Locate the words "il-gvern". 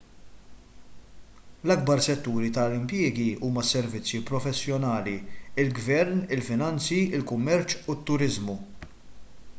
5.65-6.19